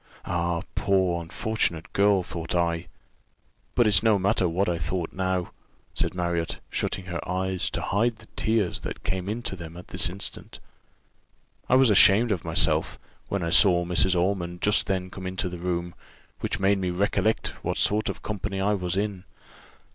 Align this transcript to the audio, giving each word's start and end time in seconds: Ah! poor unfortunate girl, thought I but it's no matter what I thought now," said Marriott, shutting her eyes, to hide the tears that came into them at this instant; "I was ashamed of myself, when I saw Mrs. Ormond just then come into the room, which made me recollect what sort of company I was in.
Ah! 0.25 0.63
poor 0.73 1.21
unfortunate 1.21 1.93
girl, 1.93 2.23
thought 2.23 2.55
I 2.55 2.87
but 3.75 3.85
it's 3.85 4.01
no 4.01 4.17
matter 4.17 4.49
what 4.49 4.67
I 4.67 4.79
thought 4.79 5.13
now," 5.13 5.51
said 5.93 6.15
Marriott, 6.15 6.59
shutting 6.71 7.05
her 7.05 7.19
eyes, 7.29 7.69
to 7.69 7.81
hide 7.81 8.15
the 8.15 8.25
tears 8.35 8.81
that 8.81 9.03
came 9.03 9.29
into 9.29 9.55
them 9.55 9.77
at 9.77 9.89
this 9.89 10.09
instant; 10.09 10.59
"I 11.69 11.75
was 11.75 11.91
ashamed 11.91 12.31
of 12.31 12.43
myself, 12.43 12.97
when 13.27 13.43
I 13.43 13.51
saw 13.51 13.85
Mrs. 13.85 14.19
Ormond 14.19 14.63
just 14.63 14.87
then 14.87 15.11
come 15.11 15.27
into 15.27 15.49
the 15.49 15.59
room, 15.59 15.93
which 16.39 16.59
made 16.59 16.79
me 16.79 16.89
recollect 16.89 17.49
what 17.63 17.77
sort 17.77 18.09
of 18.09 18.23
company 18.23 18.59
I 18.59 18.73
was 18.73 18.97
in. 18.97 19.23